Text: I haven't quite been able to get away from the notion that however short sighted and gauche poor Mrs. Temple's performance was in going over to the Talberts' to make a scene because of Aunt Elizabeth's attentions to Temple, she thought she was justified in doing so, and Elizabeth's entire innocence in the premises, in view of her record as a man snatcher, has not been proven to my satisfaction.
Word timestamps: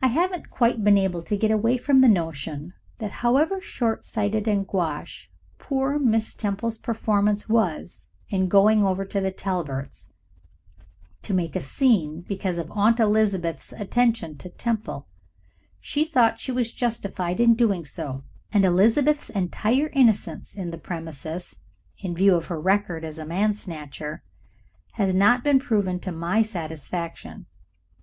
I 0.00 0.06
haven't 0.06 0.48
quite 0.48 0.82
been 0.82 0.96
able 0.96 1.22
to 1.24 1.36
get 1.36 1.50
away 1.50 1.76
from 1.76 2.00
the 2.00 2.08
notion 2.08 2.72
that 2.96 3.10
however 3.20 3.60
short 3.60 4.02
sighted 4.02 4.48
and 4.48 4.66
gauche 4.66 5.26
poor 5.58 5.98
Mrs. 6.00 6.38
Temple's 6.38 6.78
performance 6.78 7.50
was 7.50 8.08
in 8.30 8.48
going 8.48 8.82
over 8.82 9.04
to 9.04 9.20
the 9.20 9.30
Talberts' 9.30 10.06
to 11.20 11.34
make 11.34 11.54
a 11.54 11.60
scene 11.60 12.22
because 12.22 12.56
of 12.56 12.70
Aunt 12.70 12.98
Elizabeth's 12.98 13.74
attentions 13.74 14.38
to 14.38 14.48
Temple, 14.48 15.06
she 15.78 16.06
thought 16.06 16.40
she 16.40 16.50
was 16.50 16.72
justified 16.72 17.38
in 17.38 17.52
doing 17.54 17.84
so, 17.84 18.24
and 18.54 18.64
Elizabeth's 18.64 19.28
entire 19.28 19.88
innocence 19.88 20.54
in 20.54 20.70
the 20.70 20.78
premises, 20.78 21.56
in 21.98 22.14
view 22.14 22.36
of 22.36 22.46
her 22.46 22.58
record 22.58 23.04
as 23.04 23.18
a 23.18 23.26
man 23.26 23.52
snatcher, 23.52 24.22
has 24.92 25.12
not 25.14 25.44
been 25.44 25.58
proven 25.58 26.00
to 26.00 26.10
my 26.10 26.40
satisfaction. 26.40 27.44